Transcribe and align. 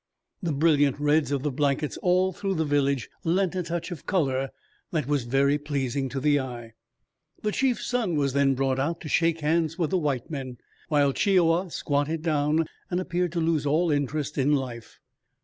The 0.41 0.51
brilliant 0.51 0.99
reds 0.99 1.31
of 1.31 1.43
the 1.43 1.51
blankets 1.51 1.95
all 1.97 2.31
through 2.31 2.55
the 2.55 2.65
village 2.65 3.07
lent 3.23 3.53
a 3.53 3.61
touch 3.61 3.91
of 3.91 4.07
color 4.07 4.49
that 4.89 5.05
was 5.05 5.25
very 5.25 5.59
pleasing 5.59 6.09
to 6.09 6.19
the 6.19 6.39
eye. 6.39 6.73
The 7.43 7.51
chief's 7.51 7.85
son 7.85 8.15
was 8.15 8.33
then 8.33 8.55
brought 8.55 8.79
out 8.79 8.99
to 9.01 9.07
shake 9.07 9.41
hands 9.41 9.77
with 9.77 9.91
the 9.91 9.99
white 9.99 10.27
men, 10.31 10.57
while 10.89 11.13
Chi 11.13 11.35
i 11.37 11.39
wa 11.41 11.67
squatted 11.67 12.23
down 12.23 12.65
and 12.89 12.99
appeared 12.99 13.31
to 13.33 13.39
lose 13.39 13.67
all 13.67 13.91
interest 13.91 14.39
in 14.39 14.55
life. 14.55 14.99